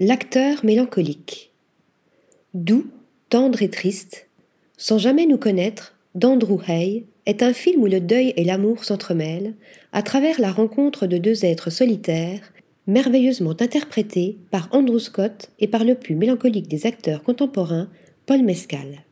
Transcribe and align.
L'acteur 0.00 0.64
mélancolique. 0.64 1.52
Doux, 2.52 2.88
tendre 3.28 3.62
et 3.62 3.70
triste, 3.70 4.26
sans 4.76 4.98
jamais 4.98 5.24
nous 5.24 5.38
connaître, 5.38 5.94
d'Andrew 6.16 6.60
Hay 6.66 7.04
est 7.26 7.44
un 7.44 7.52
film 7.52 7.80
où 7.80 7.86
le 7.86 8.00
deuil 8.00 8.34
et 8.36 8.42
l'amour 8.42 8.82
s'entremêlent 8.82 9.54
à 9.92 10.02
travers 10.02 10.40
la 10.40 10.50
rencontre 10.50 11.06
de 11.06 11.16
deux 11.16 11.44
êtres 11.44 11.70
solitaires, 11.70 12.52
merveilleusement 12.88 13.54
interprétés 13.60 14.36
par 14.50 14.68
Andrew 14.72 14.98
Scott 14.98 15.50
et 15.60 15.68
par 15.68 15.84
le 15.84 15.94
plus 15.94 16.16
mélancolique 16.16 16.66
des 16.66 16.86
acteurs 16.86 17.22
contemporains, 17.22 17.88
Paul 18.26 18.42
Mescal. 18.42 19.04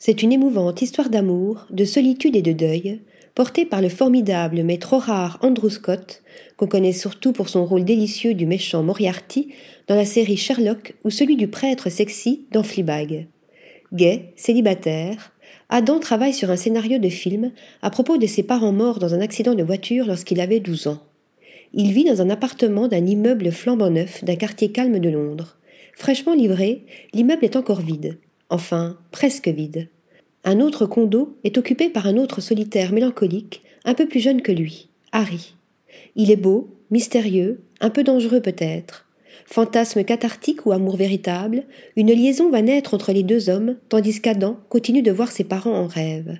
C'est 0.00 0.24
une 0.24 0.32
émouvante 0.32 0.82
histoire 0.82 1.10
d'amour, 1.10 1.68
de 1.70 1.84
solitude 1.84 2.34
et 2.34 2.42
de 2.42 2.52
deuil, 2.52 3.00
portée 3.34 3.64
par 3.64 3.80
le 3.80 3.88
formidable 3.88 4.62
mais 4.62 4.78
trop 4.78 4.98
rare 4.98 5.38
Andrew 5.42 5.68
Scott, 5.68 6.22
qu'on 6.56 6.66
connaît 6.66 6.92
surtout 6.92 7.32
pour 7.32 7.48
son 7.48 7.64
rôle 7.64 7.84
délicieux 7.84 8.34
du 8.34 8.46
méchant 8.46 8.82
Moriarty 8.82 9.52
dans 9.88 9.94
la 9.94 10.04
série 10.04 10.36
Sherlock 10.36 10.94
ou 11.04 11.10
celui 11.10 11.36
du 11.36 11.48
prêtre 11.48 11.90
sexy 11.90 12.46
dans 12.52 12.62
Fleabag. 12.62 13.26
Gay, 13.92 14.32
célibataire, 14.36 15.32
Adam 15.68 15.98
travaille 16.00 16.34
sur 16.34 16.50
un 16.50 16.56
scénario 16.56 16.98
de 16.98 17.08
film 17.08 17.50
à 17.80 17.90
propos 17.90 18.18
de 18.18 18.26
ses 18.26 18.42
parents 18.42 18.72
morts 18.72 18.98
dans 18.98 19.14
un 19.14 19.20
accident 19.20 19.54
de 19.54 19.62
voiture 19.62 20.06
lorsqu'il 20.06 20.40
avait 20.40 20.60
12 20.60 20.86
ans. 20.88 21.02
Il 21.74 21.92
vit 21.92 22.04
dans 22.04 22.20
un 22.20 22.28
appartement 22.28 22.88
d'un 22.88 23.06
immeuble 23.06 23.50
flambant 23.50 23.90
neuf 23.90 24.22
d'un 24.24 24.36
quartier 24.36 24.70
calme 24.70 24.98
de 24.98 25.08
Londres. 25.08 25.56
Fraîchement 25.94 26.34
livré, 26.34 26.84
l'immeuble 27.14 27.44
est 27.44 27.56
encore 27.56 27.80
vide. 27.80 28.18
Enfin, 28.50 28.98
presque 29.10 29.48
vide. 29.48 29.88
Un 30.44 30.60
autre 30.60 30.86
condo 30.86 31.36
est 31.44 31.56
occupé 31.56 31.88
par 31.88 32.06
un 32.06 32.16
autre 32.16 32.40
solitaire 32.40 32.92
mélancolique, 32.92 33.62
un 33.84 33.94
peu 33.94 34.06
plus 34.06 34.20
jeune 34.20 34.42
que 34.42 34.50
lui, 34.50 34.88
Harry. 35.12 35.54
Il 36.16 36.30
est 36.30 36.36
beau, 36.36 36.68
mystérieux, 36.90 37.62
un 37.80 37.90
peu 37.90 38.02
dangereux 38.02 38.40
peut-être. 38.40 39.06
Fantasme 39.46 40.02
cathartique 40.02 40.66
ou 40.66 40.72
amour 40.72 40.96
véritable, 40.96 41.64
une 41.96 42.12
liaison 42.12 42.50
va 42.50 42.62
naître 42.62 42.94
entre 42.94 43.12
les 43.12 43.22
deux 43.22 43.50
hommes, 43.50 43.76
tandis 43.88 44.20
qu'Adam 44.20 44.58
continue 44.68 45.02
de 45.02 45.12
voir 45.12 45.30
ses 45.30 45.44
parents 45.44 45.76
en 45.76 45.86
rêve. 45.86 46.38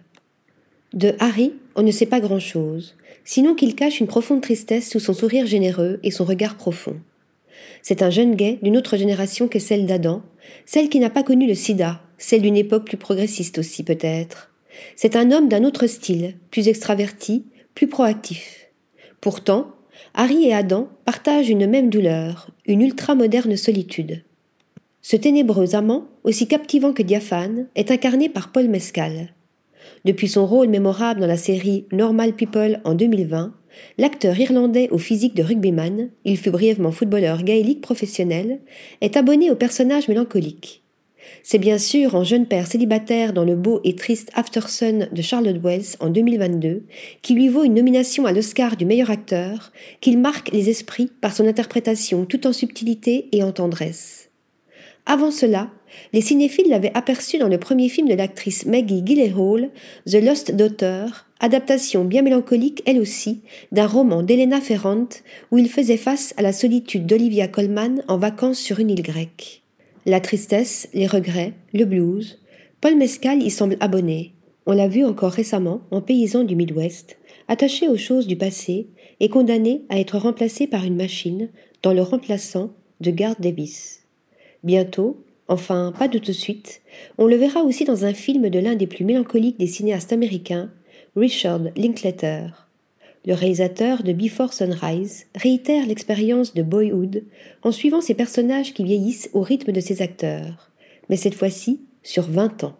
De 0.95 1.15
Harry, 1.21 1.53
on 1.77 1.83
ne 1.83 1.91
sait 1.91 2.07
pas 2.07 2.21
grand-chose, 2.21 2.97
sinon 3.25 3.55
qu'il 3.55 3.75
cache 3.75 4.01
une 4.01 4.07
profonde 4.07 4.43
tristesse 4.43 4.91
sous 4.91 5.01
son 5.01 5.15
sourire 5.15 5.47
généreux 5.47 6.01
et 6.03 6.11
son 6.11 6.25
regard 6.25 6.57
profond. 6.57 6.97
C'est 7.83 8.03
un 8.03 8.11
jeune 8.11 8.35
gay 8.35 8.59
d'une 8.63 8.77
autre 8.77 8.97
génération 8.97 9.49
que 9.49 9.59
celle 9.59 9.87
d'Adam, 9.87 10.23
celle 10.67 10.89
qui 10.89 11.01
n'a 11.01 11.11
pas 11.11 11.23
connu 11.23 11.47
le 11.47 11.55
sida, 11.55 12.03
celle 12.23 12.43
d'une 12.43 12.57
époque 12.57 12.87
plus 12.87 12.97
progressiste 12.97 13.59
aussi 13.59 13.83
peut-être. 13.83 14.51
C'est 14.97 15.17
un 15.17 15.33
homme 15.33 15.49
d'un 15.49 15.65
autre 15.65 15.87
style, 15.87 16.35
plus 16.51 16.69
extraverti, 16.69 17.47
plus 17.75 17.89
proactif. 17.89 18.71
Pourtant, 19.21 19.73
Harry 20.15 20.47
et 20.47 20.55
Adam 20.55 20.89
partagent 21.05 21.51
une 21.51 21.67
même 21.67 21.91
douleur, 21.91 22.51
une 22.67 22.81
ultra-moderne 22.81 23.57
solitude. 23.57 24.23
Ce 25.01 25.17
ténébreux 25.17 25.75
amant, 25.75 26.07
aussi 26.23 26.47
captivant 26.47 26.93
que 26.93 27.03
diaphane, 27.03 27.67
est 27.75 27.91
incarné 27.91 28.29
par 28.29 28.53
Paul 28.53 28.69
Mescal. 28.69 29.35
Depuis 30.05 30.29
son 30.29 30.47
rôle 30.47 30.69
mémorable 30.69 31.21
dans 31.21 31.27
la 31.27 31.37
série 31.37 31.87
Normal 31.91 32.35
People 32.35 32.81
en 32.85 32.95
2020, 32.95 33.53
l'acteur 33.99 34.39
irlandais 34.39 34.89
au 34.91 34.99
physique 34.99 35.35
de 35.35 35.43
rugbyman, 35.43 36.11
il 36.25 36.39
fut 36.39 36.51
brièvement 36.51 36.93
footballeur 36.93 37.43
gaélique 37.43 37.81
professionnel, 37.81 38.61
est 39.01 39.17
abonné 39.17 39.51
au 39.51 39.57
personnage 39.57 40.09
mélancolique. 40.09 40.82
C'est 41.43 41.59
bien 41.59 41.79
sûr 41.79 42.15
en 42.15 42.25
jeune 42.25 42.47
père 42.47 42.67
célibataire 42.67 43.33
dans 43.33 43.45
le 43.45 43.57
beau 43.57 43.81
et 43.85 43.97
triste 43.97 44.31
Aftersun 44.35 45.09
de 45.11 45.23
Charlotte 45.23 45.59
Wells 45.63 45.97
en 46.01 46.09
2022, 46.09 46.85
qui 47.23 47.35
lui 47.35 47.49
vaut 47.49 47.65
une 47.65 47.75
nomination 47.75 48.27
à 48.27 48.33
l'Oscar 48.33 48.77
du 48.77 48.85
meilleur 48.85 49.11
acteur, 49.11 49.73
qu'il 50.01 50.19
marque 50.19 50.51
les 50.53 50.71
esprits 50.71 51.11
par 51.21 51.35
son 51.35 51.47
interprétation 51.47 52.25
tout 52.25 52.47
en 52.47 52.53
subtilité 52.53 53.29
et 53.33 53.43
en 53.43 53.53
tendresse. 53.53 54.31
Avant 55.05 55.33
cela, 55.33 55.69
les 56.13 56.21
cinéphiles 56.21 56.69
l'avaient 56.69 56.93
aperçu 56.95 57.39
dans 57.39 57.49
le 57.49 57.59
premier 57.59 57.89
film 57.89 58.09
de 58.09 58.15
l'actrice 58.15 58.67
Maggie 58.67 59.03
Gyllenhaal, 59.05 59.71
The 60.07 60.23
Lost 60.23 60.55
Daughter, 60.55 61.07
adaptation 61.41 62.05
bien 62.05 62.23
mélancolique 62.23 62.83
elle 62.87 63.01
aussi 63.01 63.41
d'un 63.73 63.87
roman 63.87 64.23
d'Elena 64.23 64.61
Ferrand 64.61 65.09
où 65.51 65.59
il 65.59 65.69
faisait 65.69 65.97
face 65.97 66.35
à 66.37 66.43
la 66.43 66.53
solitude 66.53 67.07
d'Olivia 67.07 67.49
Colman 67.49 68.03
en 68.07 68.17
vacances 68.17 68.59
sur 68.59 68.79
une 68.79 68.91
île 68.91 69.03
grecque. 69.03 69.62
La 70.05 70.21
tristesse, 70.21 70.89
les 70.95 71.07
regrets, 71.07 71.53
le 71.73 71.85
blues, 71.85 72.41
Paul 72.81 72.97
Mescal 72.97 73.41
y 73.41 73.51
semble 73.51 73.77
abonné. 73.79 74.33
On 74.67 74.73
l'a 74.73 74.89
vu 74.89 75.05
encore 75.05 75.31
récemment 75.31 75.83
en 75.93 76.01
paysan 76.01 76.43
du 76.43 76.57
Midwest, 76.57 77.19
attaché 77.47 77.89
aux 77.89 77.97
choses 77.97 78.27
du 78.27 78.37
passé 78.37 78.89
et 79.21 79.29
condamné 79.29 79.83
à 79.89 80.01
être 80.01 80.19
remplacé 80.19 80.67
par 80.67 80.85
une 80.85 80.97
machine 80.97 81.51
dans 81.85 81.93
le 81.93 82.03
remplaçant 82.03 82.73
de 83.01 83.13
Garth 83.13 83.41
Davis. 83.41 84.03
Bientôt, 84.65 85.25
enfin 85.47 85.93
pas 85.97 86.09
de 86.09 86.19
tout 86.19 86.33
de 86.33 86.37
suite, 86.37 86.83
on 87.19 87.27
le 87.27 87.37
verra 87.37 87.63
aussi 87.63 87.85
dans 87.85 88.05
un 88.05 88.15
film 88.15 88.49
de 88.49 88.59
l'un 88.59 88.75
des 88.75 88.89
plus 88.89 89.05
mélancoliques 89.05 89.59
des 89.59 89.69
cinéastes 89.69 90.13
américains, 90.13 90.73
Richard 91.15 91.61
Linklater. 91.77 92.62
Le 93.25 93.35
réalisateur 93.35 94.03
de 94.03 94.13
Before 94.13 94.53
Sunrise 94.53 95.27
réitère 95.37 95.87
l'expérience 95.87 96.55
de 96.55 96.63
Boyhood 96.63 97.23
en 97.63 97.71
suivant 97.71 98.01
ses 98.01 98.15
personnages 98.15 98.75
qui 98.75 98.83
vieillissent 98.83 99.31
au 99.33 99.43
rythme 99.43 99.71
de 99.71 99.79
ses 99.79 100.03
acteurs, 100.03 100.73
mais 101.09 101.17
cette 101.17 101.37
fois-ci 101.37 101.81
sur 102.03 102.25
20 102.25 102.65
ans. 102.65 102.77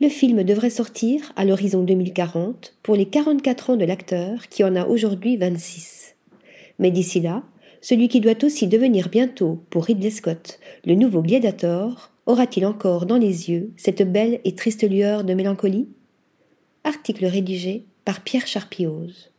Le 0.00 0.08
film 0.08 0.44
devrait 0.44 0.70
sortir 0.70 1.32
à 1.36 1.44
l'horizon 1.44 1.82
2040 1.82 2.74
pour 2.82 2.96
les 2.96 3.04
44 3.04 3.70
ans 3.70 3.76
de 3.76 3.84
l'acteur 3.84 4.48
qui 4.48 4.64
en 4.64 4.74
a 4.74 4.86
aujourd'hui 4.86 5.36
26. 5.36 6.16
Mais 6.78 6.90
d'ici 6.90 7.20
là, 7.20 7.42
celui 7.82 8.08
qui 8.08 8.20
doit 8.20 8.42
aussi 8.44 8.66
devenir 8.66 9.10
bientôt, 9.10 9.62
pour 9.68 9.84
Ridley 9.84 10.10
Scott, 10.10 10.58
le 10.86 10.94
nouveau 10.94 11.20
Gladiator, 11.20 12.12
aura-t-il 12.24 12.64
encore 12.64 13.04
dans 13.04 13.18
les 13.18 13.50
yeux 13.50 13.72
cette 13.76 14.10
belle 14.10 14.40
et 14.44 14.54
triste 14.54 14.88
lueur 14.88 15.22
de 15.22 15.34
mélancolie? 15.34 15.88
Article 16.84 17.26
rédigé 17.26 17.84
par 18.04 18.20
Pierre 18.20 18.46
Charpioz. 18.46 19.31